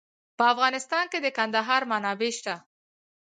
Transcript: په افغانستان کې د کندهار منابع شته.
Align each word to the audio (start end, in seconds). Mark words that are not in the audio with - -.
په 0.37 0.43
افغانستان 0.53 1.05
کې 1.11 1.19
د 1.21 1.27
کندهار 1.37 1.81
منابع 1.91 2.31
شته. 2.37 2.55